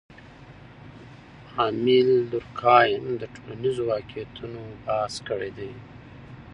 [1.67, 5.71] امیل دورکهایم د ټولنیزو واقعیتونو بحث کړی دی.